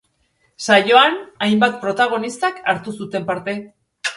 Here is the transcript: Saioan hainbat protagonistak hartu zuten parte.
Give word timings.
Saioan 0.69 1.19
hainbat 1.47 1.77
protagonistak 1.83 2.59
hartu 2.73 2.99
zuten 3.03 3.29
parte. 3.31 3.59